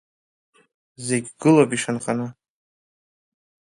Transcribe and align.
Зегь 1.07 1.29
гылоуп 1.41 1.71
ишанханы. 1.75 2.27